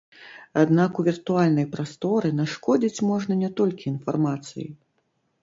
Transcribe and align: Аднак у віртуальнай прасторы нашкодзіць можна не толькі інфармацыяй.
Аднак 0.61 0.91
у 1.03 1.03
віртуальнай 1.07 1.67
прасторы 1.75 2.31
нашкодзіць 2.39 3.03
можна 3.11 3.39
не 3.43 3.53
толькі 3.61 3.83
інфармацыяй. 3.95 4.69